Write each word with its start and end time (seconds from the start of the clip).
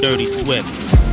Dirty 0.00 0.26
Swift. 0.26 1.05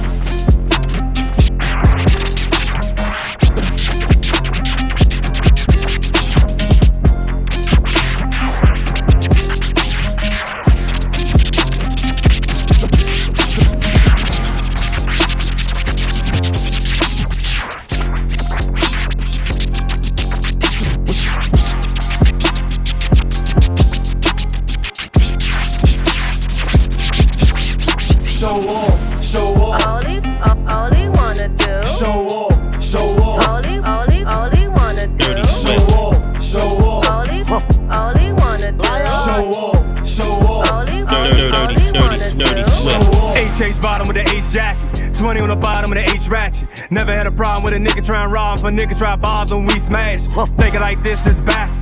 Problem 48.13 48.31
with 48.31 48.33
a 48.33 48.33
nigga 48.33 48.33
rob, 48.33 48.59
a 48.59 48.71
nigga 48.71 48.97
try 48.97 49.15
bombs 49.15 49.51
and 49.51 49.67
we 49.67 49.79
smash. 49.79 50.19
Thinking 50.59 50.81
like 50.81 51.03
this 51.03 51.25
is 51.25 51.39
back. 51.41 51.73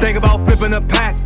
Think 0.00 0.16
about 0.16 0.46
flipping 0.46 0.76
a 0.76 0.80
pack. 0.80 1.18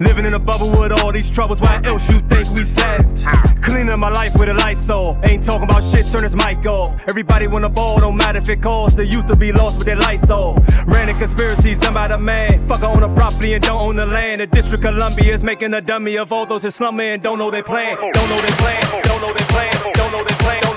Living 0.00 0.26
in 0.26 0.34
a 0.34 0.38
bubble 0.38 0.70
with 0.78 0.92
all 0.92 1.10
these 1.10 1.28
troubles, 1.28 1.60
why 1.60 1.80
else 1.84 2.08
you 2.08 2.20
think 2.30 2.46
we 2.54 2.62
savage? 2.62 3.24
Cleaning 3.60 3.98
my 3.98 4.10
life 4.10 4.30
with 4.38 4.48
a 4.48 4.54
light 4.54 4.76
Lysol. 4.76 5.18
Ain't 5.24 5.42
talking 5.42 5.64
about 5.64 5.82
shit, 5.82 6.06
turn 6.06 6.22
this 6.22 6.36
mic 6.36 6.64
off. 6.66 6.94
Everybody 7.08 7.48
want 7.48 7.64
a 7.64 7.68
ball, 7.68 7.98
don't 7.98 8.16
matter 8.16 8.38
if 8.38 8.48
it 8.48 8.62
costs 8.62 8.96
the 8.96 9.04
youth 9.04 9.26
to 9.26 9.34
be 9.34 9.50
lost 9.50 9.78
with 9.78 9.86
their 9.86 9.96
light 9.96 10.20
Lysol. 10.20 10.54
Random 10.86 11.16
conspiracies 11.16 11.80
done 11.80 11.94
by 11.94 12.06
the 12.06 12.16
man. 12.16 12.52
Fuck 12.68 12.84
I 12.84 12.92
own 12.92 13.02
a 13.02 13.12
property 13.12 13.54
and 13.54 13.64
don't 13.64 13.88
own 13.88 13.96
the 13.96 14.06
land. 14.06 14.36
The 14.38 14.46
District 14.46 14.84
Columbia 14.84 15.34
is 15.34 15.42
making 15.42 15.74
a 15.74 15.80
dummy 15.80 16.16
of 16.16 16.32
all 16.32 16.46
those 16.46 16.64
in 16.64 16.70
slumber 16.70 17.02
and 17.02 17.20
don't 17.20 17.38
know 17.38 17.50
their 17.50 17.64
plan. 17.64 17.96
Don't 17.96 18.14
know 18.14 18.40
their 18.40 18.56
plan, 18.62 18.80
don't 19.02 19.20
know 19.20 19.34
their 19.34 19.46
plan, 19.48 19.72
don't 19.94 20.12
know 20.12 20.22
their 20.22 20.38
plan, 20.38 20.67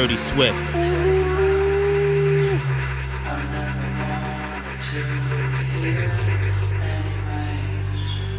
Dirty 0.00 0.16
Swift. 0.16 0.56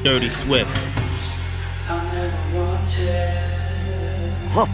Dirty 0.04 0.30
Swift. 0.30 0.76
Huh. 4.50 4.66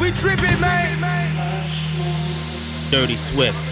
We 0.00 0.10
tripping, 0.10 0.60
man. 0.60 0.98
Dirty 2.90 3.14
Swift. 3.14 3.71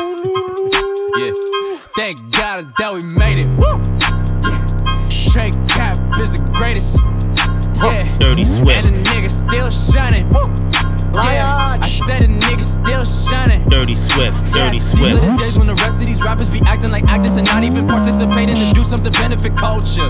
culture. 19.81 20.09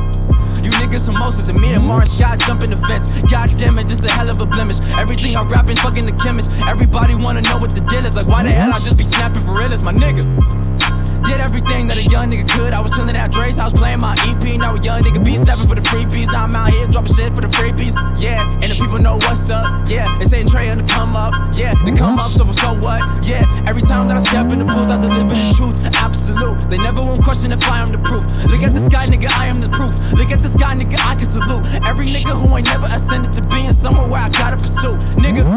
You 0.64 0.70
niggas 0.72 1.00
some 1.00 1.16
Moses 1.16 1.50
and 1.50 1.60
me 1.62 1.74
and 1.74 1.86
Mars 1.86 2.16
shot 2.16 2.40
jumping 2.40 2.70
the 2.70 2.78
fence. 2.78 3.12
God 3.32 3.50
damn 3.58 3.78
it, 3.78 3.88
this 3.88 4.04
a 4.04 4.12
hell 4.12 4.30
of 4.30 4.40
a 4.40 4.46
blemish. 4.46 4.80
Everything 5.00 5.36
I 5.36 5.44
rap 5.44 5.70
in, 5.70 5.78
fucking 5.78 6.06
the 6.06 6.12
chemist. 6.24 6.52
Everybody 6.68 7.16
wanna 7.16 7.42
know 7.42 7.58
what 7.58 7.72
the 7.72 7.82
deal 7.82 8.06
is. 8.06 8.16
Like 8.16 8.28
why 8.28 8.44
the 8.44 8.52
hell 8.52 8.70
I 8.70 8.80
just 8.80 8.98
be 8.98 9.04
snapping 9.04 9.44
for 9.44 9.54
real 9.56 9.72
my 9.84 9.94
nigga. 9.94 11.11
Did 11.32 11.40
everything 11.40 11.88
that 11.88 11.96
a 11.96 12.04
young 12.12 12.28
nigga 12.28 12.44
could. 12.44 12.74
I 12.76 12.82
was 12.84 12.92
chilling 12.92 13.16
at 13.16 13.32
Dre's, 13.32 13.56
I 13.56 13.64
was 13.64 13.74
playin' 13.80 14.04
my 14.04 14.20
EP. 14.28 14.60
Now 14.60 14.76
a 14.76 14.80
young 14.84 15.00
nigga 15.00 15.24
be 15.24 15.40
snapping 15.40 15.64
for 15.64 15.80
the 15.80 15.86
freebies. 15.88 16.28
Now 16.28 16.44
I'm 16.44 16.52
out 16.52 16.76
here 16.76 16.84
dropping 16.92 17.16
shit 17.16 17.32
for 17.32 17.40
the 17.40 17.48
freebies. 17.48 17.96
Yeah, 18.20 18.44
and 18.60 18.68
the 18.68 18.76
people 18.76 19.00
know 19.00 19.16
what's 19.16 19.48
up. 19.48 19.64
Yeah, 19.88 20.12
they 20.20 20.28
saying 20.28 20.52
Trey 20.52 20.68
on 20.68 20.76
the 20.76 20.84
come 20.84 21.16
up. 21.16 21.32
Yeah, 21.56 21.72
they 21.88 21.96
come 21.96 22.20
up, 22.20 22.36
so 22.36 22.44
so 22.52 22.76
what? 22.84 23.08
Yeah, 23.24 23.48
every 23.64 23.80
time 23.80 24.12
that 24.12 24.20
I 24.20 24.24
step 24.28 24.52
in 24.52 24.60
the 24.60 24.68
booth, 24.68 24.92
I 24.92 25.00
deliver 25.00 25.32
the 25.32 25.56
truth. 25.56 25.80
Absolute. 25.96 26.68
They 26.68 26.80
never 26.84 27.00
won't 27.00 27.24
question 27.24 27.56
if 27.56 27.64
I 27.64 27.80
am 27.80 27.88
the 27.88 28.04
proof. 28.04 28.28
Look 28.52 28.60
at 28.60 28.76
this 28.76 28.92
guy, 28.92 29.08
nigga, 29.08 29.32
I 29.32 29.48
am 29.48 29.56
the 29.56 29.72
proof. 29.72 29.96
Look 30.12 30.36
at 30.36 30.44
this 30.44 30.60
guy, 30.60 30.76
nigga, 30.76 31.00
I 31.00 31.16
can 31.16 31.32
salute. 31.32 31.64
Every 31.88 32.12
nigga 32.12 32.36
who 32.36 32.52
ain't 32.60 32.68
never 32.68 32.92
ascended 32.92 33.32
to 33.40 33.42
being 33.56 33.72
somewhere 33.72 34.04
where 34.04 34.20
I 34.20 34.28
gotta 34.28 34.60
pursue. 34.60 35.00
Nigga, 35.24 35.48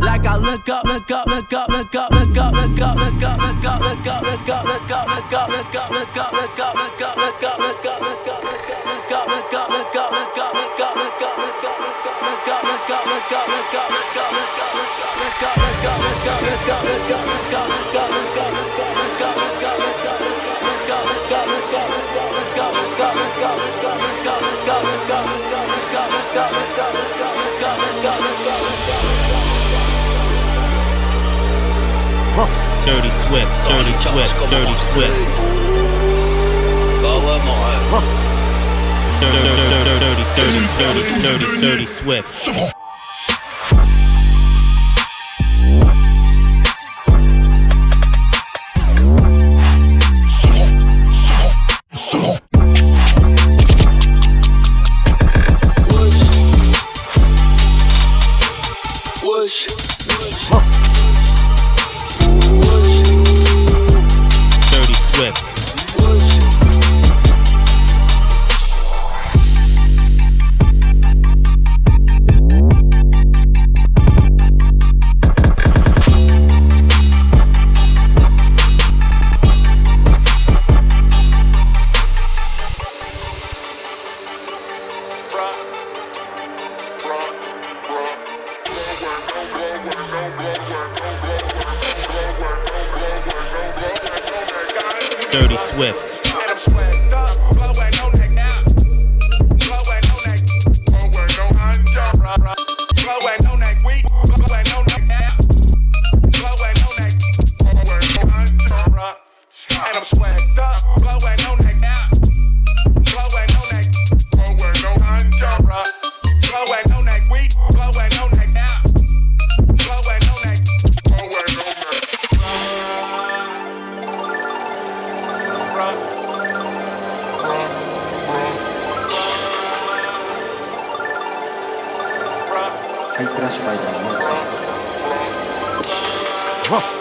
like 0.00 0.24
I 0.24 0.40
look 0.40 0.64
up, 0.72 0.88
look 0.88 1.12
up, 1.12 1.28
look 1.28 1.52
up, 1.52 1.68
look 1.68 1.92
up, 1.92 2.08
look 2.08 2.38
up, 2.40 2.56
look 2.56 2.80
up, 2.80 2.96
look 2.96 3.20
up, 3.20 3.36
look 3.36 3.68
up, 3.68 3.80
look 3.84 4.06
up. 4.08 4.08
Look 4.08 4.24
up. 4.24 4.27
Dirty 32.88 33.10
Swift, 33.10 33.68
Dirty 33.68 33.92
Swift, 33.92 34.50
Dirty 34.50 34.74
Swift. 34.76 35.12
Dirty, 39.20 39.42
dirty, 39.44 39.92
dirty, 40.00 40.24
dirty, 40.34 40.64
dirty, 40.78 41.20
dirty, 41.20 41.60
dirty 41.60 41.86
Swift. 41.86 42.77
swagged 110.08 110.58
up. 110.58 110.80
Blow 110.98 111.28
on 111.28 111.36
no 111.44 111.54
neck. 111.56 111.74
on 111.74 111.80
that. 111.80 112.08
no 113.48 113.78
neck. 113.78 114.17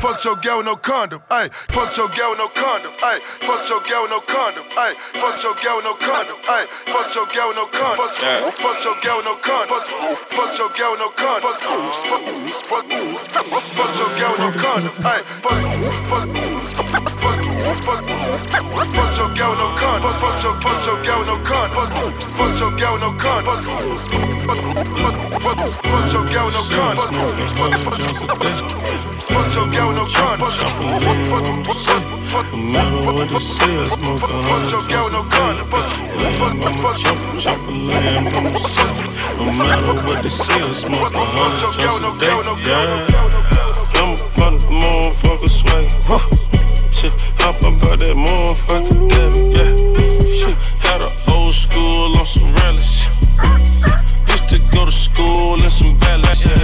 Fuck 0.00 0.24
your 0.24 0.36
gal 0.36 0.58
with 0.58 0.66
no 0.66 0.76
condom. 0.76 1.22
Hey, 1.28 1.48
fuck 1.68 1.96
your 1.96 2.08
gal 2.08 2.30
with 2.30 2.38
no 2.38 2.48
condom. 2.48 2.92
Hey, 3.00 3.20
fuck 3.44 3.68
your 3.68 3.80
gal 3.84 4.02
with 4.02 4.10
no 4.10 4.20
condom. 4.20 4.64
Hey, 4.72 4.94
fuck 5.20 5.42
your 5.42 5.54
gal 5.60 5.76
with 5.76 5.84
no 5.84 5.94
condom. 5.94 6.36
Hey, 6.48 6.64
fuck 6.88 7.14
your 7.14 7.26
gal 7.28 7.48
with 7.48 7.56
no 7.56 7.66
condom. 7.68 8.08
Fuck, 8.08 8.54
fuck 8.58 8.84
your 8.84 8.96
gal 9.04 9.16
with 9.18 9.26
no 9.26 9.36
condom. 9.36 9.68
Fuck, 9.68 9.86
fuck 10.32 10.58
your 10.58 10.70
gal 10.72 10.90
with 10.92 11.00
no 11.00 11.10
condom. 11.12 11.52
Fuck, 11.52 11.60
fuck, 12.64 12.84
fuck, 13.44 13.62
fuck 13.62 13.92
your 14.00 14.10
gal 14.16 14.32
with 14.32 14.40
no 14.40 14.50
condom. 14.56 14.94
Hey, 15.04 15.20
fuck, 15.44 15.60
fuck, 16.08 17.09
Fuck, 17.70 18.02
fuck 18.92 19.16
your 19.16 19.30
girl, 19.34 19.54
no 19.54 19.70
cunt. 19.78 20.02
Fuck, 20.02 20.18
fuck 20.18 20.42
your, 20.42 20.54
fuck 20.60 20.84
your 20.86 20.98
girl, 21.04 21.22
no 21.24 21.36
cunt. 21.38 21.70
Fuck, 21.70 21.90
fuck 22.34 22.58
your 22.58 22.72
girl, 22.76 22.98
no 22.98 23.12
cunt. 23.12 23.44
Fuck, 23.46 23.62
fuck, 23.62 24.18
fuck, 24.44 24.58
fuck, 25.40 25.56
fuck 25.84 26.12
your 26.12 26.24
girl, 26.26 26.50
no 26.50 26.62
cunt. 26.66 26.96
Fuck, 26.96 27.74
fuck 29.30 29.54
your 29.54 29.68
girl, 29.70 29.92
no 29.92 30.04
cunt. 30.04 30.38
Fuck, 30.40 30.50
fuck, 30.50 31.46
fuck, 31.46 32.30
fuck. 32.30 32.70
Fuck 34.00 34.70
your 34.70 34.82
girl, 34.88 35.10
no 35.10 35.22
gun. 35.24 35.56
Fuck, 35.70 35.86
fuck, 36.38 36.54
fuck, 36.58 36.74
fuck. 36.80 36.96
Chop 37.38 37.58
a 37.58 37.70
lamb, 37.70 38.24
no 38.24 38.40
matter 39.52 39.94
what 40.06 40.22
they 40.22 40.28
say, 40.28 40.60
I'm 40.60 40.74
smoking. 40.74 41.12
Fuck 41.12 41.60
your 41.60 41.72
girl, 41.74 41.98
no 42.00 42.10
gun, 42.18 42.44
no 42.44 42.54
gun. 42.64 43.10
I'm 43.94 44.54
a 44.54 44.58
motherfucker 44.58 45.48
sway. 45.48 46.59
Shit, 47.00 47.16
hop 47.40 47.56
about 47.64 47.96
that 48.00 48.12
motherfucker 48.12 49.08
devil. 49.08 49.48
Yeah. 49.56 49.72
Shit, 50.36 50.52
had 50.84 51.00
an 51.00 51.08
old 51.32 51.54
school 51.54 52.12
on 52.20 52.26
some 52.26 52.52
relish. 52.60 53.08
Used 54.28 54.50
to 54.52 54.58
go 54.70 54.84
to 54.84 54.92
school 54.92 55.56
in 55.64 55.70
some 55.70 55.96
balance. 55.96 56.44
Yeah, 56.44 56.60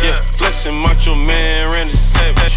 yeah. 0.00 0.16
Flexing 0.40 0.72
macho 0.72 1.14
man, 1.14 1.70
Randy 1.70 1.92
Savage. 1.92 2.56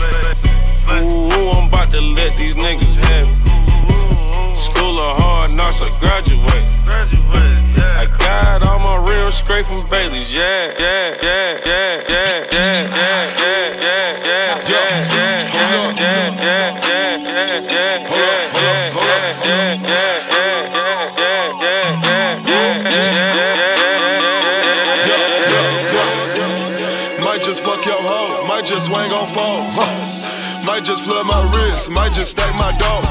Ooh, 1.04 1.52
I'm 1.52 1.68
about 1.68 1.92
to 1.92 2.00
let 2.00 2.32
these 2.38 2.56
niggas 2.56 2.96
have 2.96 3.28
it. 3.28 4.56
School 4.56 4.96
of 4.98 5.18
hard 5.20 5.52
knocks, 5.52 5.82
I 5.82 5.92
graduate. 6.00 6.64
I 6.88 8.08
got 8.20 8.64
all 8.64 8.80
my 8.80 8.96
real 9.06 9.34
straight 9.34 9.66
from 9.66 9.86
Bailey's. 9.90 10.34
Yeah, 10.34 10.72
yeah, 10.80 11.18
yeah, 11.22 11.60
yeah, 11.66 11.71
wrist, 31.82 31.92
might 31.92 32.14
just 32.14 32.32
stack 32.32 32.54
my 32.56 32.72
dog. 32.78 33.04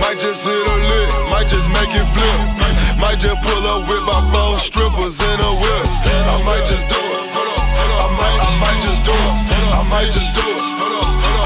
Might 0.00 0.18
just 0.18 0.44
hit 0.44 0.52
a 0.52 0.76
lick, 0.90 1.08
might 1.30 1.48
just 1.48 1.68
make 1.70 1.88
it 1.94 2.06
flip. 2.12 2.98
Might 2.98 3.18
just 3.18 3.40
pull 3.42 3.64
up 3.66 3.88
with 3.88 4.02
my 4.04 4.20
four 4.32 4.58
strippers 4.58 5.20
in 5.20 5.38
a 5.40 5.52
whip. 5.62 5.86
I 6.28 6.42
might 6.44 6.64
just 6.66 6.84
do 6.88 7.00
it. 7.00 7.30
I 7.32 8.08
might, 8.18 8.40
I 8.40 8.50
might 8.60 8.80
just 8.82 9.00
do 9.04 9.12
it. 9.12 9.34
I 9.72 9.82
might 9.88 10.10
just 10.10 10.34
do 10.34 10.44
it. 10.44 10.62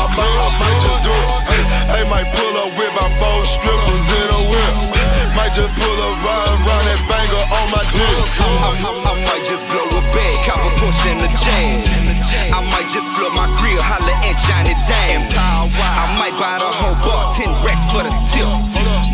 I 0.03 0.07
might, 0.17 0.39
I 0.47 0.51
might 0.59 0.79
just 0.83 1.01
do 1.07 1.15
it. 1.15 1.67
Hey, 1.93 2.05
might 2.11 2.29
pull 2.35 2.55
up 2.59 2.73
with 2.75 2.93
my 2.99 3.09
four 3.21 3.45
strippers 3.45 4.07
in 4.21 4.26
just 5.57 5.73
pull 5.81 5.89
up, 5.89 6.21
ride, 6.21 6.53
ride 6.69 6.85
that 6.85 7.01
banger 7.09 7.45
on 7.49 7.67
my 7.73 7.81
dick. 7.97 8.29
I, 8.37 8.45
I, 8.45 8.71
I, 8.77 8.91
I 9.09 9.13
might 9.25 9.45
just 9.49 9.65
blow 9.65 9.89
a 9.89 10.05
bag, 10.13 10.37
cop 10.45 10.61
a 10.61 10.69
push 10.77 11.01
in 11.09 11.17
the 11.17 11.33
jam. 11.33 11.81
I 12.53 12.61
might 12.69 12.93
just 12.93 13.09
flood 13.17 13.33
my 13.33 13.49
grill, 13.57 13.81
holla 13.81 14.13
at 14.21 14.37
Johnny 14.45 14.77
Dang. 14.85 15.25
I 15.33 16.13
might 16.21 16.37
buy 16.37 16.61
the 16.61 16.69
whole 16.69 17.01
bar, 17.01 17.33
10 17.33 17.49
racks 17.65 17.89
for 17.89 18.05
the 18.05 18.13
tip. 18.29 18.45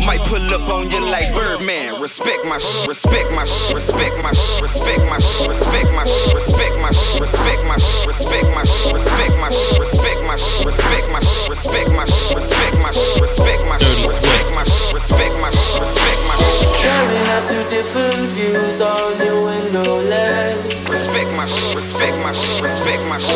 Might 0.03 0.19
pull 0.27 0.43
up 0.51 0.67
on 0.67 0.91
you 0.91 0.99
like 0.99 1.31
Birdman. 1.31 2.01
Respect 2.01 2.43
my 2.43 2.59
sh, 2.59 2.87
respect 2.91 3.31
my 3.31 3.45
sh, 3.45 3.71
respect 3.71 4.19
my 4.19 4.33
sh, 4.35 4.59
respect 4.59 4.99
my 5.07 5.19
sh, 5.23 5.47
respect 5.47 5.87
my 5.95 6.03
sh, 6.03 6.35
respect 6.35 6.75
my 6.83 6.91
sh, 6.91 7.23
respect 7.23 7.63
my 7.63 7.77
sh, 7.79 8.03
respect 8.03 8.43
my 8.51 8.59
sh, 8.67 8.91
respect 8.99 9.31
my 9.39 9.47
sh, 9.47 9.79
respect 9.79 10.19
my 10.27 10.35
sh, 10.35 10.67
respect 10.67 11.07
my 11.07 11.15
sh, 11.15 11.47
respect 11.47 11.87
my 11.95 12.03
sh, 12.03 12.35
respect 12.35 12.75
my 12.83 12.91
sh, 12.91 13.15
respect 13.23 13.63
my 13.63 13.79
sh, 13.79 14.03
respect 14.03 14.51
my 14.51 14.63
sh, 14.67 14.91
respect 14.91 15.35
my 15.39 15.49
sh, 15.51 15.79
respect 15.79 16.19
my 16.27 16.31
sh. 16.31 16.32
Staring 16.39 17.27
at 17.35 17.45
two 17.47 17.63
different 17.69 18.15
views 18.35 18.81
on 18.81 19.11
your 19.25 19.39
window 19.43 19.97
ledge. 20.09 20.89
Respect 20.89 21.31
my 21.35 21.45
shit, 21.45 21.75
respect 21.75 22.15
my 22.23 22.33
shit, 22.33 22.63
respect 22.63 23.01
my 23.09 23.17
sh. 23.19 23.32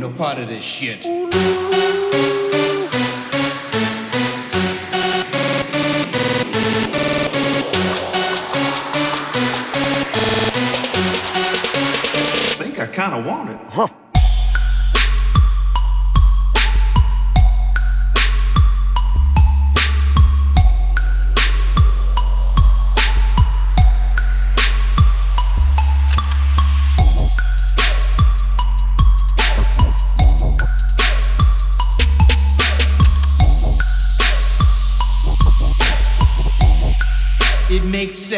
Want 0.00 0.12
no 0.12 0.18
part 0.18 0.38
of 0.38 0.48
this 0.48 0.62
shit. 0.62 1.04
I 1.04 1.28
think 12.58 12.78
I 12.78 12.86
kinda 12.86 13.28
want 13.28 13.50
it. 13.50 14.09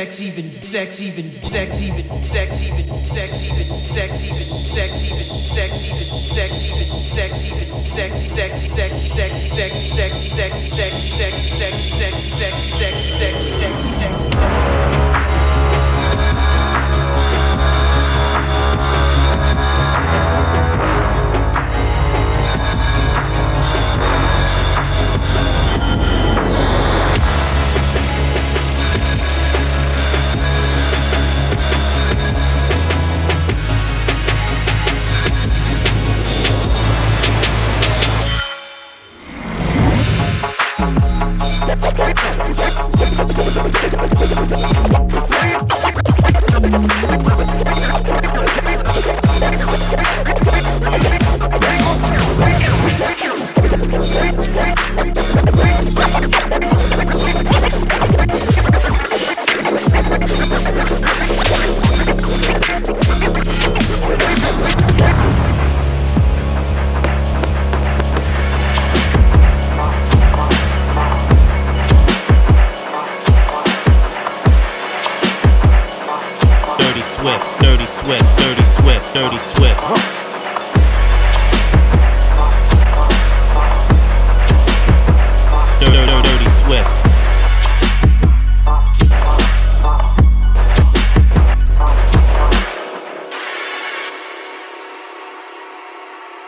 Sex 0.02 0.20
even, 0.20 0.42
sex 0.42 1.00
even, 1.00 1.22
sex 1.22 1.80
even, 1.80 2.02
sex 2.02 2.62
even, 2.64 2.82
sex 2.82 3.44
even, 3.44 3.64
sex 3.64 4.24
even, 4.24 4.46
sex 4.66 5.04
even, 5.04 5.26
sex 5.28 5.84
even, 5.84 6.06
sex 6.26 6.64
even, 6.64 6.86
sex 7.06 7.44
even, 7.44 7.68
sexy, 7.86 8.26
sexy, 8.26 8.66
sexy, 8.66 9.06
sexy, 9.06 9.48
sexy, 9.48 9.88
sexy, 9.88 10.28
sexy, 10.28 10.68
sexy, 10.68 11.08
sexy, 11.08 11.08
sexy, 11.08 11.50
sexy, 11.50 11.90
sexy, 11.90 12.30
sexy, 12.30 12.70
sexy, 12.70 13.10
sexy, 13.10 13.90
sexy, 13.92 15.01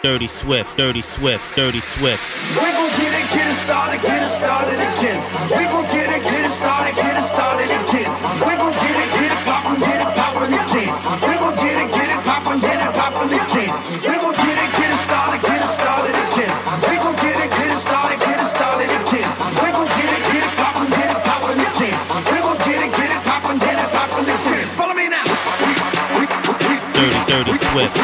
Dirty 0.05 0.29
Swift, 0.29 0.77
Dirty 0.77 1.01
Swift, 1.01 1.41
Dirty 1.57 1.81
Swift. 1.81 2.21
We 2.61 2.69
gon' 2.77 2.93
get 3.01 3.09
it, 3.09 3.25
get 3.33 3.49
it 3.49 3.57
started, 3.65 4.05
get 4.05 4.21
it 4.21 4.37
started 4.37 4.77
again. 4.77 5.17
We 5.49 5.65
gon' 5.65 5.89
get 5.89 6.13
it, 6.13 6.21
get 6.21 6.45
it 6.45 6.53
started, 6.61 6.93
get 6.93 7.17
it 7.17 7.25
started 7.25 7.73
again. 7.73 8.13
We 8.37 8.53
gon' 8.53 8.77
get 8.85 8.97
it, 9.01 9.11
get 9.17 9.33
it 9.33 9.41
poppin', 9.49 9.81
get 9.81 10.05
it 10.05 10.13
poppin' 10.13 10.53
again. 10.53 10.93
We 11.25 11.35
gon' 11.41 11.57
get 11.57 11.77
it, 11.81 11.89
get 11.89 12.09
it 12.13 12.21
poppin', 12.21 12.61
get 12.61 12.85
it 12.85 12.93
poppin' 12.93 13.33
again. 13.33 13.73
We 14.05 14.15
gon' 14.21 14.37
get 14.45 14.57
it, 14.61 14.71
get 14.77 14.91
it 14.93 15.01
started, 15.09 15.41
get 15.41 15.61
it 15.65 15.73
started 15.73 16.17
again. 16.21 16.53
We 16.85 16.95
gon' 17.01 17.17
get 17.25 17.39
it, 17.41 17.49
get 17.49 17.69
it 17.73 17.81
started, 17.81 18.19
get 18.21 18.39
it 18.45 18.51
started 18.53 18.91
again. 18.93 19.29
We 19.57 19.69
gon' 19.73 19.89
get 19.89 20.11
it, 20.21 20.23
get 20.29 20.45
it 20.45 20.53
poppin', 20.61 20.91
get 20.93 21.09
it 21.17 21.21
poppin' 21.25 21.61
again. 21.65 21.97
We 22.29 22.39
gon' 22.45 22.61
get 22.61 22.81
it, 22.85 22.93
get 22.93 23.09
it 23.09 23.23
poppin', 23.25 23.57
get 23.57 23.77
it 23.81 23.89
poppin' 23.89 24.29
again. 24.29 24.67
Follow 24.77 24.93
me 24.93 25.09
now. 25.09 25.25
Dirty, 26.93 27.21
dirty 27.25 27.57
Swift. 27.57 28.04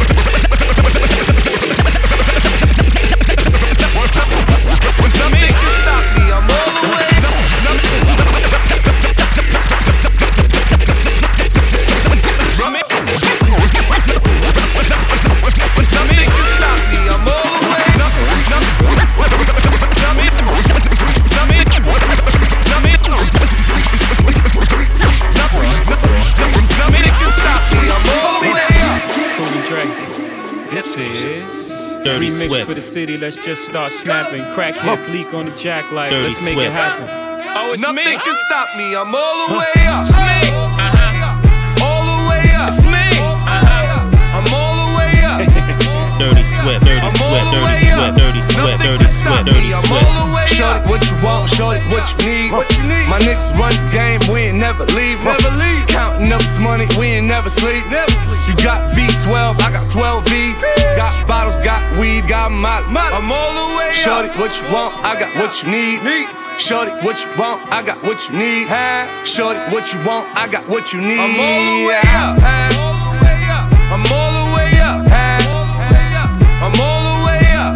Remix 32.41 32.49
Swift. 32.49 32.65
for 32.67 32.73
the 32.73 32.81
city. 32.81 33.17
Let's 33.17 33.37
just 33.37 33.65
start 33.65 33.91
snapping. 33.91 34.43
Crack 34.51 34.77
hit 34.77 35.05
bleak 35.07 35.33
on 35.33 35.45
the 35.45 35.51
jack 35.51 35.91
like. 35.91 36.11
Dirty 36.11 36.23
Let's 36.23 36.43
make 36.43 36.57
it 36.57 36.71
happen. 36.71 37.07
Oh, 37.53 37.73
it's 37.73 37.81
Nothing 37.81 37.95
me. 37.97 38.17
can 38.23 38.35
stop 38.47 38.67
me. 38.77 38.95
I'm 38.95 39.13
all 39.13 39.47
the 39.47 39.57
way 39.59 39.81
up. 39.91 40.01
It's 40.05 40.15
me. 40.15 40.39
Uh-huh. 40.79 41.83
All 41.83 42.03
the 42.07 42.29
way 42.29 42.43
up. 42.55 42.69
It's 42.71 42.83
me. 42.87 43.05
Uh-huh. 43.45 44.37
I'm 44.39 44.47
all 44.55 44.75
the 44.79 44.89
way 44.97 45.11
up. 45.27 45.39
Dirty 46.21 46.43
Swift, 46.45 46.85
Dirty 46.85 47.01
I'm 47.01 47.11
Swift, 47.17 47.49
Dirty 47.51 47.65
way 47.65 47.81
Swift. 47.91 48.13
Dirty 48.17 48.41
Swift, 48.45 48.77
Dirty 48.85 49.03
can 49.03 49.09
Swift. 49.09 49.45
Dirty 49.49 49.73
I'm 49.73 49.83
Swift. 49.83 50.05
all 50.05 50.27
the 50.29 50.33
Shorty, 50.51 50.79
what 50.91 51.01
you 51.09 51.15
want, 51.25 51.49
shorty, 51.49 51.81
what 51.89 52.05
you 52.05 52.17
need. 52.29 52.51
What 52.53 52.69
you 52.77 52.83
need. 52.85 53.07
My 53.09 53.17
niggas 53.19 53.49
run 53.57 53.73
the 53.73 53.83
game, 53.89 54.21
we 54.31 54.53
ain't 54.53 54.59
never 54.61 54.85
leave. 54.93 55.17
Never 55.25 55.49
leave. 55.57 55.87
Counting 55.87 56.31
up 56.31 56.39
this 56.41 56.59
money, 56.61 56.85
we 56.99 57.17
ain't 57.17 57.25
never 57.27 57.49
sleep. 57.49 57.81
Never 57.89 58.11
sleep. 58.11 58.43
You 58.47 58.55
got 58.63 58.93
V12, 58.93 59.59
I 59.59 59.71
got 59.73 59.89
12 59.91 60.29
V's. 60.29 60.80
Got 60.95 61.27
bottles, 61.27 61.59
got 61.59 61.81
weed, 61.97 62.27
got 62.27 62.51
my 62.51 62.79
I'm 62.79 63.31
all 63.31 63.51
the 63.71 63.77
way 63.77 63.91
Shorty, 63.93 64.29
what 64.39 64.51
you 64.59 64.65
want, 64.73 64.93
I 65.03 65.19
got 65.19 65.31
what 65.37 65.63
you 65.63 65.69
need. 65.71 66.01
Shorty, 66.59 66.91
what 67.05 67.17
you 67.23 67.29
want, 67.37 67.61
I 67.71 67.81
got 67.83 68.01
what 68.03 68.27
you 68.29 68.37
need. 68.37 68.67
Shorty, 69.25 69.59
what 69.73 69.91
you 69.93 69.99
want, 70.05 70.27
I 70.37 70.47
got 70.47 70.67
what 70.67 70.93
you 70.93 71.01
need. 71.01 71.19
I'm 71.19 71.39
all 71.39 71.63
the 71.65 71.87
way 71.87 72.01
up. 72.15 72.37
I'm 73.91 74.05
all 74.11 74.31
the 74.39 74.47
way 74.55 74.71
up. 74.79 75.01
I'm 76.61 76.75
all 76.79 77.01
the 77.09 77.25
way 77.25 77.41
up. 77.55 77.75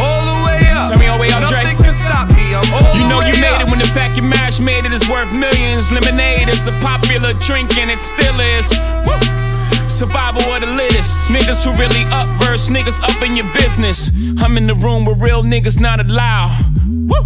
All 0.00 0.22
the 0.26 0.38
way 0.46 0.60
up. 0.72 0.88
Turn 0.90 0.98
me 0.98 1.06
all 1.06 1.18
the 1.18 1.22
way 1.22 1.30
up, 1.30 1.46
Dre. 1.48 1.62
Nothing 1.62 1.78
can 1.84 1.94
stop 1.94 2.26
me. 2.34 2.54
I'm 2.54 2.64
all 2.74 2.94
You 2.96 3.02
the 3.04 3.08
know 3.08 3.20
you 3.20 3.34
made 3.40 3.54
up. 3.54 3.62
it 3.62 3.70
when 3.70 3.78
the 3.78 3.86
fact 3.92 4.16
you 4.16 4.22
mash 4.22 4.58
made 4.60 4.84
it 4.84 4.92
is 4.92 5.06
worth 5.08 5.32
millions. 5.32 5.90
Lemonade 5.92 6.48
is 6.48 6.66
a 6.66 6.72
popular 6.80 7.32
drink 7.44 7.76
and 7.78 7.90
it 7.90 7.98
still 7.98 8.38
is. 8.40 8.70
Woo. 9.06 9.18
Survival 10.02 10.42
of 10.50 10.60
the 10.62 10.66
littest. 10.66 11.16
Niggas 11.30 11.62
who 11.64 11.70
really 11.78 12.02
up 12.10 12.26
verse, 12.42 12.68
niggas 12.68 13.00
up 13.04 13.22
in 13.22 13.36
your 13.36 13.46
business. 13.54 14.10
I'm 14.42 14.56
in 14.56 14.66
the 14.66 14.74
room 14.74 15.04
with 15.04 15.22
real 15.22 15.44
niggas 15.44 15.78
not 15.78 16.00
allowed. 16.00 16.50
Woo. 17.06 17.22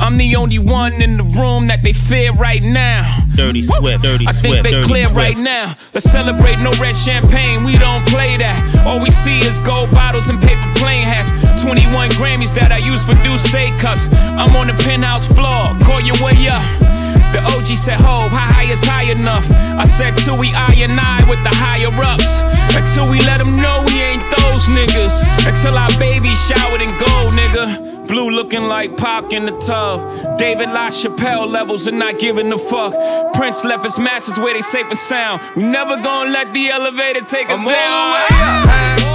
I'm 0.00 0.18
the 0.18 0.34
only 0.34 0.58
one 0.58 1.00
in 1.00 1.18
the 1.18 1.22
room 1.22 1.68
that 1.68 1.84
they 1.84 1.92
fear 1.92 2.32
right 2.32 2.60
now. 2.60 3.06
Dirty 3.36 3.62
Swift, 3.62 4.02
Dirty 4.02 4.26
I 4.26 4.32
Swift, 4.32 4.42
think 4.42 4.64
they 4.64 4.82
clear 4.82 5.04
Swift. 5.04 5.16
right 5.16 5.38
now. 5.38 5.76
Let's 5.94 6.10
celebrate 6.10 6.58
no 6.58 6.72
red 6.82 6.96
champagne. 6.96 7.62
We 7.62 7.78
don't 7.78 8.04
play 8.08 8.36
that. 8.38 8.84
All 8.84 8.98
we 8.98 9.10
see 9.10 9.38
is 9.46 9.60
gold 9.60 9.92
bottles 9.92 10.28
and 10.28 10.42
paper 10.42 10.66
plane 10.74 11.06
hats. 11.06 11.30
21 11.62 12.10
Grammys 12.18 12.52
that 12.56 12.72
I 12.72 12.78
use 12.78 13.06
for 13.06 13.14
Douce 13.22 13.46
cups. 13.80 14.08
I'm 14.34 14.56
on 14.56 14.66
the 14.66 14.74
penthouse 14.82 15.28
floor. 15.28 15.70
Call 15.86 16.00
your 16.00 16.18
way 16.18 16.48
up. 16.48 16.91
The 17.32 17.40
OG 17.42 17.66
said, 17.76 17.98
Ho, 18.00 18.28
how 18.28 18.52
high 18.52 18.70
is 18.70 18.84
high 18.84 19.10
enough? 19.10 19.50
I 19.50 19.84
said, 19.84 20.16
till 20.18 20.38
we 20.38 20.52
I 20.54 20.72
and 20.84 20.98
I 21.00 21.24
with 21.28 21.42
the 21.42 21.54
higher 21.54 21.88
ups. 21.88 22.42
Until 22.76 23.10
we 23.10 23.20
let 23.20 23.38
them 23.38 23.56
know 23.56 23.82
we 23.86 24.00
ain't 24.00 24.22
those 24.38 24.68
niggas. 24.68 25.24
Until 25.48 25.76
our 25.76 25.92
baby 25.98 26.34
showered 26.34 26.80
in 26.80 26.90
gold, 26.90 27.32
nigga. 27.32 28.06
Blue 28.06 28.30
looking 28.30 28.64
like 28.64 28.96
Pac 28.96 29.32
in 29.32 29.46
the 29.46 29.56
tub. 29.58 30.36
David 30.36 30.68
LaChapelle 30.68 31.48
levels 31.48 31.86
and 31.86 31.98
not 31.98 32.18
giving 32.18 32.52
a 32.52 32.58
fuck. 32.58 32.92
Prince 33.32 33.64
left 33.64 33.84
his 33.84 33.98
masters 33.98 34.38
where 34.38 34.52
they 34.54 34.60
safe 34.60 34.86
and 34.86 34.98
sound. 34.98 35.40
We 35.56 35.62
never 35.62 35.96
gonna 35.96 36.30
let 36.30 36.52
the 36.52 36.68
elevator 36.68 37.20
take 37.20 37.48
us 37.48 37.58
I'm 37.58 37.64
down. 37.64 39.11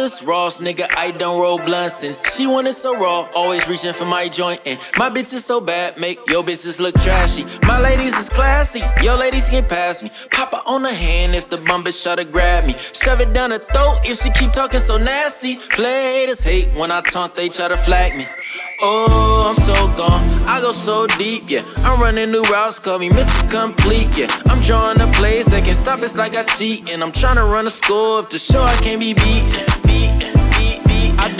I 0.00 0.02
roll 0.02 0.06
is 0.06 0.22
Ross, 0.22 0.60
nigga. 0.60 0.86
I 0.96 1.10
don't 1.10 1.38
roll 1.38 1.58
blunts. 1.58 2.02
And 2.04 2.16
she 2.32 2.46
want 2.46 2.66
it 2.66 2.72
so 2.72 2.96
raw, 2.96 3.28
always 3.36 3.68
reaching 3.68 3.92
for 3.92 4.06
my 4.06 4.28
joint. 4.28 4.62
And 4.64 4.80
my 4.96 5.10
bitch 5.10 5.34
is 5.34 5.44
so 5.44 5.60
bad, 5.60 5.98
make 5.98 6.18
your 6.26 6.42
bitches 6.42 6.80
look 6.80 6.94
trashy. 7.02 7.44
My 7.66 7.78
ladies 7.78 8.16
is 8.16 8.30
classy, 8.30 8.80
your 9.02 9.18
ladies 9.18 9.50
can 9.50 9.66
pass 9.66 10.02
me. 10.02 10.10
Pop 10.30 10.54
her 10.54 10.62
on 10.64 10.84
the 10.84 10.94
hand 10.94 11.34
if 11.34 11.50
the 11.50 11.58
bum 11.58 11.84
bitch 11.84 12.02
try 12.02 12.16
to 12.16 12.24
grab 12.24 12.64
me. 12.64 12.76
Shove 12.78 13.20
it 13.20 13.34
down 13.34 13.50
her 13.50 13.58
throat 13.58 13.98
if 14.04 14.20
she 14.22 14.30
keep 14.30 14.52
talking 14.52 14.80
so 14.80 14.96
nasty. 14.96 15.56
Play 15.56 16.20
haters 16.20 16.42
hate 16.42 16.72
when 16.72 16.90
I 16.90 17.02
taunt, 17.02 17.34
they 17.34 17.50
try 17.50 17.68
to 17.68 17.76
flag 17.76 18.16
me. 18.16 18.26
Oh, 18.80 19.50
I'm 19.50 19.62
so 19.62 19.74
gone. 19.98 20.48
I 20.48 20.60
go 20.62 20.72
so 20.72 21.06
deep, 21.18 21.42
yeah. 21.46 21.62
I'm 21.84 22.00
running 22.00 22.30
new 22.30 22.42
routes, 22.44 22.78
call 22.78 22.98
me 22.98 23.10
Mr. 23.10 23.50
Complete, 23.50 24.08
yeah. 24.16 24.28
I'm 24.46 24.62
drawing 24.62 24.96
the 24.96 25.12
plays 25.14 25.46
that 25.48 25.64
can 25.64 25.74
stop 25.74 26.00
us 26.00 26.16
like 26.16 26.34
I 26.34 26.44
cheat. 26.44 26.90
And 26.90 27.02
I'm 27.02 27.12
trying 27.12 27.36
to 27.36 27.44
run 27.44 27.66
a 27.66 27.70
score 27.70 28.20
up 28.20 28.30
to 28.30 28.38
show 28.38 28.62
I 28.62 28.74
can't 28.76 28.98
be 28.98 29.12
beat. 29.12 29.79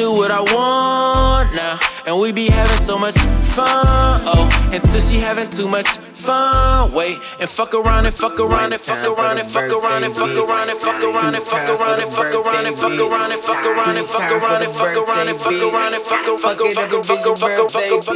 Do 0.01 0.13
what 0.13 0.31
I 0.31 0.41
want 0.41 1.55
now. 1.55 1.79
And 2.07 2.19
we 2.21 2.33
be 2.33 2.47
having 2.49 2.81
so 2.89 2.99
much 2.99 3.17
fun. 3.57 4.17
Oh, 4.33 4.49
until 4.73 5.01
she 5.01 5.19
having 5.19 5.51
too 5.51 5.69
much 5.69 5.89
fun. 6.17 6.93
Wait, 6.95 7.19
and 7.39 7.49
fuck 7.49 7.75
around 7.75 8.07
and 8.07 8.15
fuck 8.15 8.41
around 8.41 8.73
and 8.73 8.81
fuck 8.81 9.05
around 9.05 9.37
and 9.39 9.47
fuck 9.47 9.71
around 9.71 10.05
and 10.05 10.15
fuck 10.15 10.33
around 10.33 10.71
and 10.71 10.79
fuck 10.79 11.03
around 11.03 11.35
and 11.35 11.43
fuck 11.45 11.69
around 11.69 12.01
and 12.01 12.09
fuck 12.13 12.33
around 12.33 12.67
and 12.73 12.89
fuck 12.89 12.97
around 12.97 13.29
and 13.29 13.37
fuck 13.37 13.61
around 13.67 13.97
and 13.97 14.07
fuck 14.09 14.31
around 14.33 14.63
and 14.63 14.73
fuck 14.73 14.97
around 14.97 15.29
and 15.29 15.37
fuck 15.37 15.57
around 15.61 15.93
and 15.93 16.03
fuck 16.03 16.25
around 16.25 16.41
fuck 16.41 16.59
fuck 16.59 17.05
fuck 17.05 17.05
fuck 17.05 17.39
fuck 17.39 17.71
fuck 17.71 18.11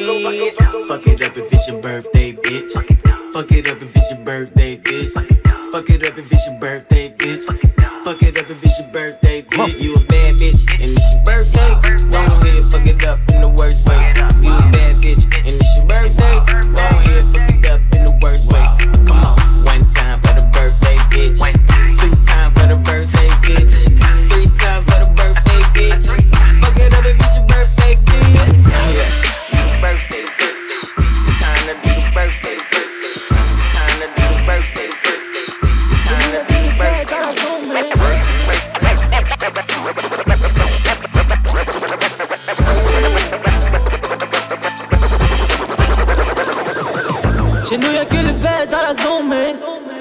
Fuck 0.89 1.07
it 1.07 1.23
up 1.23 1.37
if 1.37 1.53
it's 1.53 1.69
your 1.69 1.81
birthday, 1.83 2.33
bitch. 2.33 2.73
Fuck 3.33 3.53
it 3.53 3.71
up 3.71 3.83
if 3.83 3.97
it's 3.97 4.11
your 4.11 4.21
birthday, 4.25 4.77
bitch. 4.79 5.13
Fuck 5.73 5.91
it 5.91 6.09
up 6.09 6.19
if 6.19 6.33
it's 6.33 6.47
your 6.47 6.59
birthday, 6.61 7.11
bitch. 7.11 7.45
Fuck 8.05 8.23
it 8.23 8.39
up 8.39 8.44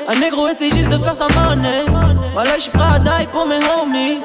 un 0.08 0.20
négro 0.20 0.48
essaie 0.48 0.70
juste 0.70 0.90
de 0.90 0.98
faire 0.98 1.16
sa 1.16 1.28
monnaie. 1.28 1.86
Voilà, 2.34 2.58
j'suis 2.58 2.72
prêt 2.72 2.96
à 2.96 3.00
die 3.00 3.28
pour 3.32 3.46
mes 3.46 3.58
homies. 3.58 4.20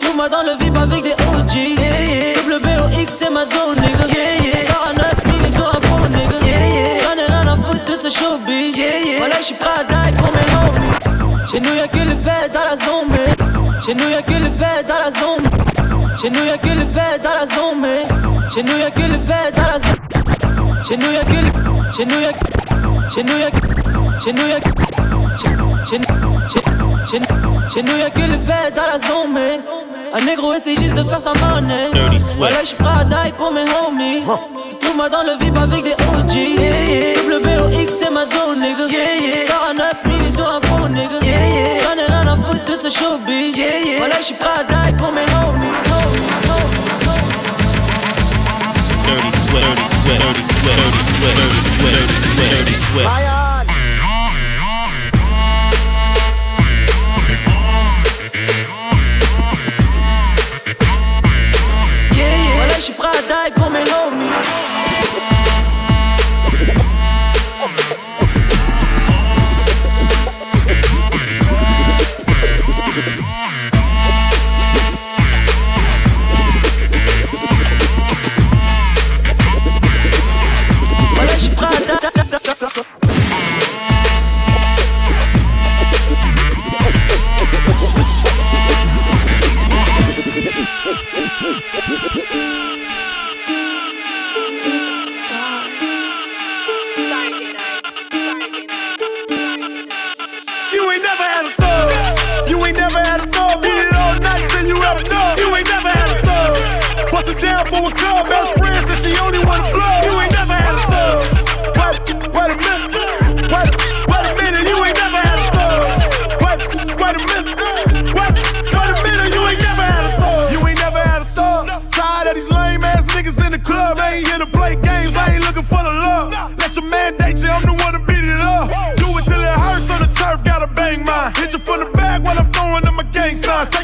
Trouve-moi 0.00 0.28
dans 0.28 0.42
le 0.42 0.56
VIP 0.58 0.76
avec 0.76 1.02
des 1.02 1.12
OG. 1.12 1.54
Yeah, 1.54 1.76
yeah. 1.76 2.58
WBOX, 2.58 3.10
c'est 3.10 3.30
ma 3.30 3.44
zone, 3.44 3.76
nigga. 3.76 4.06
Yeah, 4.06 4.42
yeah. 4.42 4.64
Sors 4.68 4.88
à 4.88 4.92
9000 4.92 5.46
et 5.46 5.50
sur 5.50 5.68
un 5.68 5.80
fond, 5.86 6.08
nigga. 6.08 6.38
Yeah, 6.44 6.58
yeah. 6.58 7.02
J'en 7.02 7.18
ai 7.18 7.26
rien 7.26 7.52
à 7.52 7.56
foutre 7.56 7.84
de 7.84 7.96
ce 7.96 8.08
showbiz. 8.08 8.76
Yeah, 8.76 9.00
yeah. 9.04 9.18
Voilà, 9.18 9.40
j'suis 9.40 9.54
prêt 9.54 9.68
à 9.80 9.84
die 9.84 10.16
pour 10.16 10.32
mes 10.32 10.48
homies. 10.56 10.88
Chez 11.50 11.60
nous 11.60 11.74
y'a 11.74 11.88
que 11.88 11.96
les 11.96 12.16
fêtes 12.16 12.52
dans 12.52 12.64
la 12.68 12.76
zone, 12.76 13.08
mais 13.10 13.82
chez 13.84 13.94
nous 13.94 14.08
y'a 14.10 14.22
que 14.22 14.32
les 14.32 14.50
fêtes 14.50 14.86
dans 14.86 14.98
la 15.02 15.10
zone. 15.10 15.44
Chez 16.20 16.30
nous 16.30 16.44
y'a 16.44 16.58
que 16.58 16.68
les 16.68 16.86
fêtes 16.86 17.22
dans 17.22 17.30
la 17.30 17.46
zone, 17.46 17.80
mais 17.80 18.04
chez 18.54 18.62
nous 18.62 18.78
y'a 18.78 18.90
que 18.90 19.00
les 19.00 19.18
fêtes 19.18 19.54
dans 19.56 19.62
la 19.62 19.78
zone. 19.78 19.98
Chez 20.86 20.96
nous 20.96 21.10
y'a 21.10 21.24
que 21.24 21.30
les 21.30 21.52
chez 21.96 22.04
nous 22.04 22.20
y'a 22.20 22.32
chez 23.14 23.22
nous 23.22 23.38
y'a 23.38 23.50
chez 24.22 24.32
nous 24.32 24.46
y'a 24.46 24.56
chez 24.56 24.87
chez 25.88 25.96
chez 27.10 27.20
chez 27.72 27.82
nous 27.82 27.96
y'a 27.96 28.10
que 28.10 28.20
les 28.20 28.38
fêtes 28.46 28.74
dans 28.76 28.82
la 28.82 28.98
zone, 28.98 29.32
mais 29.32 29.58
un 30.14 30.24
négro 30.24 30.52
essaie 30.52 30.76
juste 30.76 30.94
de 30.94 31.02
faire 31.04 31.22
sa 31.22 31.32
monnaie. 31.32 31.88
Voilà, 32.36 32.62
j'suis 32.62 32.76
prêt 32.76 33.00
à 33.00 33.04
die 33.04 33.32
pour 33.38 33.50
mes 33.50 33.62
homies. 33.62 34.22
Trouve-moi 34.80 35.08
dans 35.08 35.22
le 35.22 35.38
VIP 35.38 35.56
avec 35.56 35.84
des 35.84 35.92
OG. 35.92 36.34
Yeah, 36.34 36.84
yeah. 36.88 37.22
WBOX, 37.22 37.90
c'est 37.98 38.10
ma 38.10 38.26
zone, 38.26 38.60
nigga. 38.60 38.86
Yeah, 38.90 39.16
yeah. 39.18 39.46
Sors 39.48 39.66
à 39.70 39.72
9000 39.72 40.26
et 40.26 40.32
sur 40.32 40.48
un 40.48 40.60
fond, 40.60 40.88
nigga. 40.88 41.18
Yeah, 41.22 41.48
yeah. 41.48 41.82
J'en 41.82 41.96
ai 41.96 42.06
rien 42.06 42.26
à 42.26 42.36
foutre 42.36 42.64
de 42.66 42.76
ce 42.76 42.90
showbiz. 42.90 43.56
Yeah, 43.56 43.80
yeah. 43.84 43.98
Voilà, 43.98 44.20
j'suis 44.20 44.34
prêt 44.34 44.60
à 44.60 44.64
die 44.64 44.92
pour 44.98 45.12
mes 45.12 45.22
homies. 45.22 45.72
Dirty 49.06 49.30
sweat, 49.48 49.64
dirty 49.64 49.84
sweat, 50.04 50.20
dirty 50.20 50.42
sweat, 50.52 50.76
dirty 50.76 51.02
sweat, 51.16 51.36
dirty 51.36 51.58
sweat, 51.80 51.94
dirty 51.96 52.16
sweat, 52.28 52.50
dirty 52.52 52.74
sweat. 52.92 53.47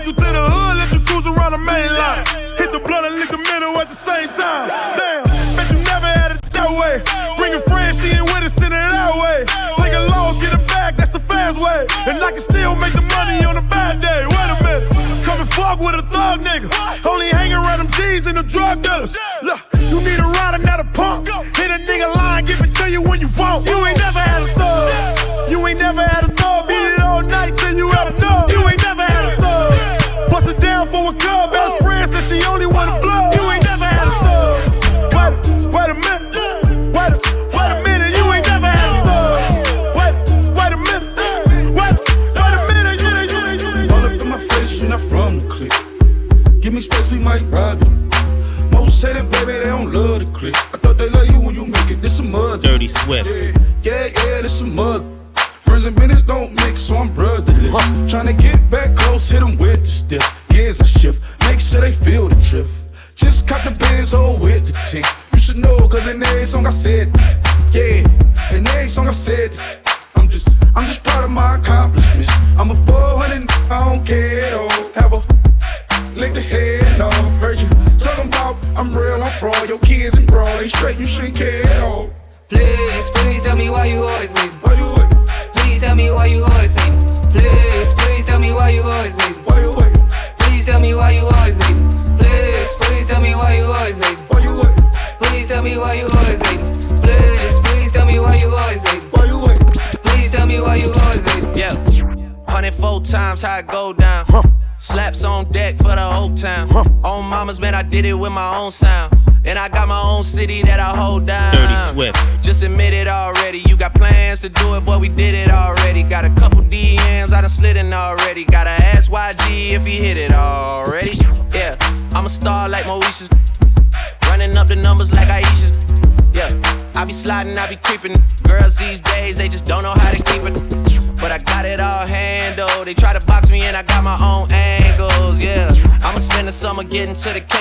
Take 0.04 0.20
you 0.20 0.20
to 0.20 0.32
the 0.36 0.44
hood. 0.52 0.76
Let 0.76 0.92
you 0.92 1.00
cruise 1.00 1.24
around 1.24 1.56
the 1.56 1.64
main 1.64 1.88
line. 1.96 2.28
Hit 2.60 2.68
the 2.76 2.80
blunt 2.84 3.08
and 3.08 3.16
lick 3.16 3.32
the 3.32 3.40
middle 3.40 3.72
at 3.80 3.88
the 3.88 3.96
same 3.96 4.28
time. 4.36 4.68
Damn, 5.00 5.24
bet 5.56 5.64
you 5.72 5.80
never 5.80 6.04
had 6.04 6.36
it 6.36 6.44
that 6.52 6.68
way. 6.76 7.00
Bring 7.40 7.56
a 7.56 7.62
friend, 7.64 7.88
she 7.96 8.12
ain't 8.12 8.28
with 8.28 8.44
it, 8.44 8.52
send 8.52 8.76
it 8.76 8.84
that 8.84 9.16
way. 9.16 9.48
Take 9.80 9.96
a 9.96 10.04
loss, 10.12 10.36
get 10.44 10.52
it 10.52 10.60
back, 10.68 11.00
that's 11.00 11.08
the 11.08 11.24
fast 11.24 11.56
way. 11.56 11.88
And 12.04 12.20
I 12.20 12.36
can 12.36 12.44
still 12.44 12.76
make 12.76 12.92
the 12.92 13.00
money 13.16 13.48
on 13.48 13.56
a 13.56 13.64
bad 13.64 14.04
day. 14.04 14.28
Wait 14.28 14.48
a 14.52 14.56
minute, 14.60 14.92
come 15.24 15.40
and 15.40 15.48
fuck 15.48 15.80
with 15.80 15.96
a 15.96 16.04
thug 16.12 16.44
nigga. 16.44 16.68
Only 17.08 17.32
hang 17.32 17.56
around 17.56 17.80
them 17.80 17.88
G's 17.96 18.28
and 18.28 18.36
the 18.36 18.44
drug 18.44 18.84
dealers. 18.84 19.16
Look, 19.40 19.64
you 19.88 20.04
need 20.04 20.20
a 20.20 20.28
rider, 20.36 20.60
not 20.60 20.84
a 20.84 20.88
punk. 20.92 21.32
Hit 21.56 21.72
a 21.72 21.80
nigga 21.80 22.12
line, 22.12 22.44
give 22.44 22.60
it 22.60 22.76
to 22.76 22.92
you 22.92 23.00
when 23.00 23.24
you 23.24 23.32
want. 23.40 23.64
You 23.64 23.80
ain't 23.88 23.96
never 23.96 24.20
had 24.20 24.44
a 24.44 24.52
thug. 24.52 25.48
You 25.48 25.64
ain't 25.64 25.80
never 25.80 26.04
had 26.04 26.23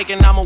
And 0.10 0.22
I'ma 0.22 0.44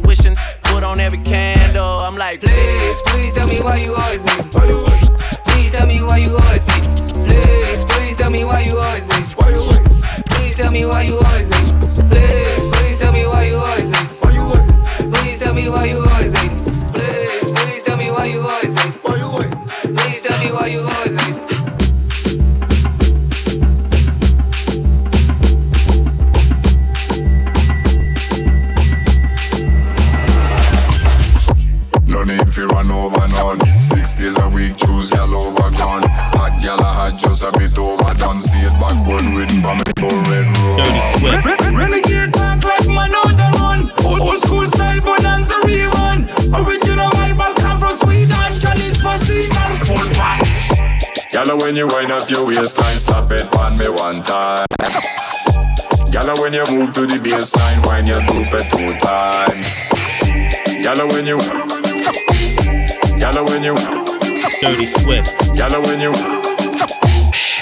yellow 60.97 61.13
when 61.13 61.25
you. 61.27 61.37
yellow 63.19 63.43
when 63.45 63.63
you. 63.63 63.75
Dirty 65.55 65.79
when 65.85 65.99
you. 66.01 66.13
Shh. 67.31 67.61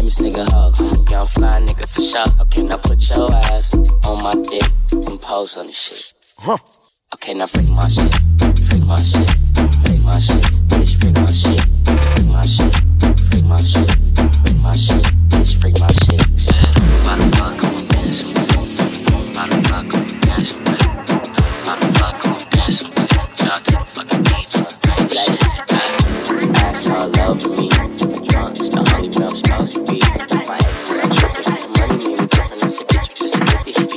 this 0.08 0.20
nigga 0.20 0.48
hug. 0.48 0.74
Young 1.12 1.26
fly 1.26 1.60
nigga 1.60 1.86
for 1.86 2.00
sure. 2.00 2.46
Can 2.50 2.72
I 2.72 2.78
put 2.78 3.10
your 3.10 3.30
ass 3.52 3.74
on 4.08 4.24
my 4.24 4.36
dick 4.50 4.64
and 4.94 5.20
pose 5.20 5.58
on 5.58 5.68
the 5.68 5.74
shit. 5.74 6.14
Huh. 6.38 6.58
Okay, 7.14 7.34
now 7.34 7.46
freak 7.46 7.68
my 7.76 7.88
shit. 7.90 8.14
Freak 8.68 8.86
my 8.86 8.98
shit. 9.00 9.28
Freak 9.84 10.04
my 10.06 10.18
shit. 10.18 10.46
Bitch, 10.72 10.96
freak 11.00 11.16
my 11.16 11.26
shit. 11.28 11.60
Freak 11.84 12.28
my 12.32 12.46
shit. 12.46 12.76
Freak 13.28 13.46
my 13.46 13.58
shit. 13.58 13.90
Freak 14.00 14.24
my 14.24 14.24
shit. 14.24 14.32
Freak 14.40 14.64
my 14.64 14.76
shit. 14.76 15.17
just 33.28 33.97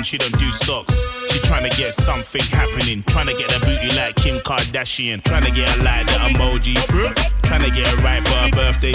on, 0.00 0.04
she 0.04 0.18
don't 0.18 0.38
do 0.38 0.50
socks. 0.50 1.04
She 1.28 1.38
tryna 1.40 1.76
get 1.76 1.94
something 1.94 2.42
happening. 2.50 3.02
Tryna 3.04 3.36
get 3.38 3.54
a 3.56 3.60
booty 3.60 3.94
like 3.96 4.16
Kim 4.16 4.38
Kardashian. 4.40 5.20
Tryna 5.22 5.54
get 5.54 5.68
her 5.70 5.82
like 5.82 6.06
the 6.06 6.14
emoji 6.28 6.76
through. 6.88 7.12
Tryna 7.42 7.74
get 7.74 7.86
her 7.86 8.02
right 8.02 8.26
for 8.26 8.34
her 8.34 8.50
birthday 8.50 8.92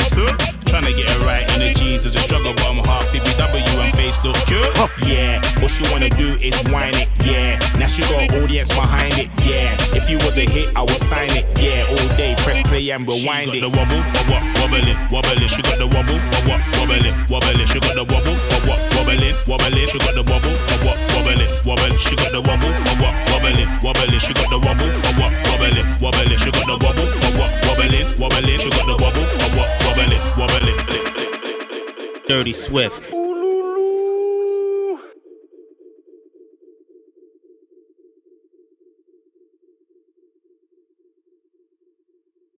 soon. 0.75 0.83
Tryna 0.83 0.95
get 0.95 1.09
her 1.09 1.25
right 1.25 1.45
in 1.55 1.59
the 1.59 1.73
jeans 1.73 2.05
as 2.05 2.15
a 2.15 2.19
struggle 2.19 2.53
bum 2.55 2.77
half 2.77 3.07
BBW 3.11 3.83
and 3.83 3.95
face 3.95 4.17
look 4.23 4.35
cute. 4.47 4.67
Yeah, 5.07 5.41
what 5.61 5.71
she 5.71 5.83
wanna 5.91 6.09
do 6.09 6.35
is 6.41 6.55
whine 6.67 6.95
it. 6.95 7.07
Yeah, 7.23 7.59
now 7.79 7.87
she 7.87 8.01
got 8.03 8.31
audience 8.35 8.73
behind 8.75 9.13
it. 9.17 9.29
Yeah, 9.43 9.75
if 9.95 10.09
you 10.09 10.17
was 10.25 10.37
a 10.37 10.45
hit, 10.45 10.75
I 10.75 10.81
would 10.81 11.01
sign 11.09 11.31
it. 11.31 11.45
Yeah, 11.59 11.87
all 11.89 12.09
day 12.17 12.35
press 12.39 12.61
play 12.67 12.89
and 12.89 13.07
rewind 13.07 13.51
She 13.51 13.57
it. 13.57 13.61
got 13.61 13.71
the 13.71 13.77
wobble, 13.77 14.01
wobble, 14.29 14.47
wobbling, 14.61 14.97
wobbling. 15.11 15.47
She 15.47 15.61
got 15.61 15.77
the 15.79 15.87
wobble, 15.87 16.19
wobble, 16.45 16.59
wobbling, 16.77 17.15
wobbling. 17.29 17.67
She 17.67 17.79
got 17.79 17.95
the 17.95 18.03
wobble, 18.03 18.35
wobble, 18.51 18.77
wobbling, 18.95 19.35
wobbling. 19.47 19.79
She 19.87 19.97
got 20.03 20.13
the 20.15 20.23
wobble, 20.25 20.53
wobble, 20.75 20.95
wobbling, 21.15 21.51
wobbling. 21.65 21.95
She 21.97 22.15
got 22.15 22.31
the 22.31 22.41
wobble, 22.41 22.71
wobble, 22.91 23.13
wobbling, 23.31 23.69
wobbling. 23.81 24.19
She 24.19 24.33
got 24.33 24.49
the 24.51 24.59
wobble, 24.59 24.89
wobble, 25.01 25.31
wobbling, 25.49 25.87
wobbling. 26.03 26.37
She 26.37 26.49
got 26.51 26.65
the 26.67 26.77
wobble, 26.83 27.07
wobble, 27.23 27.49
wobbling, 27.65 28.07
wobbling. 28.19 28.59
She 28.59 28.69
got 28.69 28.85
the 28.85 28.97
wobble, 28.99 29.25
wobble, 29.39 29.67
wobbling, 29.87 30.21
wobbling. 30.37 30.64
Dirty 32.27 32.53
Swift. 32.53 33.14